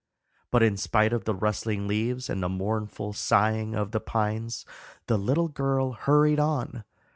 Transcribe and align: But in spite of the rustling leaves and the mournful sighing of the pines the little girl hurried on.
But 0.49 0.63
in 0.63 0.77
spite 0.77 1.13
of 1.13 1.25
the 1.25 1.35
rustling 1.35 1.87
leaves 1.87 2.27
and 2.27 2.41
the 2.41 2.49
mournful 2.49 3.13
sighing 3.13 3.75
of 3.75 3.91
the 3.91 3.99
pines 3.99 4.65
the 5.05 5.15
little 5.15 5.47
girl 5.47 5.91
hurried 5.91 6.39
on. 6.39 6.83